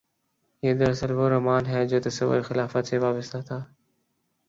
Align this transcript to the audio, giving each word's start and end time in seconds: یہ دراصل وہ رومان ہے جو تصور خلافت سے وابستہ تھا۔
یہ 0.63 0.73
دراصل 0.73 1.11
وہ 1.11 1.29
رومان 1.29 1.65
ہے 1.65 1.87
جو 1.87 1.99
تصور 2.01 2.41
خلافت 2.41 2.87
سے 2.87 2.97
وابستہ 2.97 3.37
تھا۔ 3.47 3.63